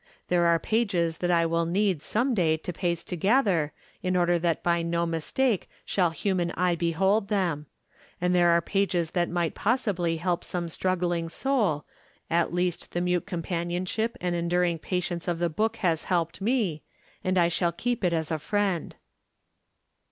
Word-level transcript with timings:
There 0.29 0.45
are 0.47 0.57
pages 0.57 1.19
that 1.19 1.29
I 1.29 1.45
will 1.45 1.67
need, 1.67 2.01
some 2.01 2.33
day, 2.33 2.57
to 2.57 2.73
paste 2.73 3.07
together, 3.07 3.71
in 4.01 4.15
order 4.17 4.39
that 4.39 4.63
by 4.63 4.81
no 4.81 5.05
mistake 5.05 5.69
shaU. 5.85 6.09
human 6.09 6.49
eye 6.57 6.73
behold 6.75 7.27
them; 7.27 7.67
and 8.19 8.33
there 8.33 8.49
are 8.49 8.61
pages 8.63 9.11
that 9.11 9.29
might 9.29 9.53
possibly 9.53 10.17
help 10.17 10.43
some 10.43 10.65
strug 10.69 11.01
gling 11.01 11.29
soul, 11.29 11.85
at 12.31 12.51
least 12.51 12.93
the 12.93 13.01
mute 13.01 13.27
companionship 13.27 14.17
and 14.19 14.33
enduring 14.33 14.79
patience 14.79 15.27
of 15.27 15.37
the 15.37 15.49
book 15.49 15.77
has 15.85 16.05
helped 16.05 16.41
me, 16.41 16.81
and 17.23 17.37
I 17.37 17.47
shall 17.47 17.71
keep 17.71 18.03
it 18.03 18.11
ag 18.11 18.31
a 18.31 18.39
friend. 18.39 18.95